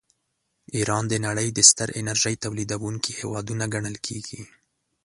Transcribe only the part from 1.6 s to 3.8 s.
ستر انرژۍ تولیدونکي هېوادونه